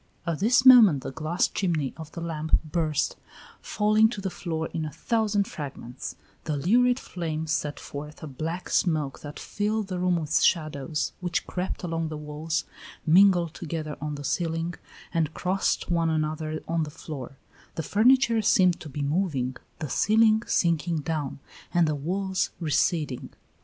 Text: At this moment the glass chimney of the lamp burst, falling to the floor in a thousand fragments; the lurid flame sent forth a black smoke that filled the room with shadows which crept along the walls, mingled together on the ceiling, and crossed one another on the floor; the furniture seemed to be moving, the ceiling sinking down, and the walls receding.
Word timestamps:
At 0.25 0.39
this 0.39 0.65
moment 0.65 1.03
the 1.03 1.11
glass 1.11 1.47
chimney 1.47 1.93
of 1.95 2.11
the 2.13 2.21
lamp 2.21 2.57
burst, 2.65 3.17
falling 3.61 4.09
to 4.09 4.19
the 4.19 4.31
floor 4.31 4.67
in 4.73 4.83
a 4.83 4.91
thousand 4.91 5.47
fragments; 5.47 6.15
the 6.45 6.57
lurid 6.57 6.97
flame 6.99 7.45
sent 7.45 7.79
forth 7.79 8.23
a 8.23 8.27
black 8.27 8.71
smoke 8.71 9.19
that 9.19 9.37
filled 9.39 9.89
the 9.89 9.99
room 9.99 10.15
with 10.19 10.41
shadows 10.41 11.13
which 11.19 11.45
crept 11.45 11.83
along 11.83 12.07
the 12.07 12.17
walls, 12.17 12.63
mingled 13.05 13.53
together 13.53 13.95
on 14.01 14.15
the 14.15 14.23
ceiling, 14.23 14.73
and 15.13 15.35
crossed 15.35 15.91
one 15.91 16.09
another 16.09 16.63
on 16.67 16.81
the 16.81 16.89
floor; 16.89 17.37
the 17.75 17.83
furniture 17.83 18.41
seemed 18.41 18.79
to 18.79 18.89
be 18.89 19.03
moving, 19.03 19.55
the 19.77 19.87
ceiling 19.87 20.41
sinking 20.47 20.97
down, 21.01 21.37
and 21.75 21.87
the 21.87 21.93
walls 21.93 22.49
receding. 22.59 23.29